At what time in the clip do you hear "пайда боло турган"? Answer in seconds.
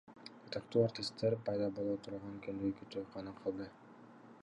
1.49-2.43